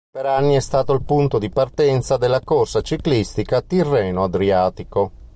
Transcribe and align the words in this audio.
Per 0.11 0.25
anni 0.25 0.55
è 0.55 0.59
stato 0.61 0.93
il 0.93 1.03
punto 1.03 1.37
di 1.37 1.51
partenza 1.51 2.17
della 2.17 2.41
corsa 2.41 2.81
ciclistica 2.81 3.61
Tirreno-Adriatico. 3.61 5.11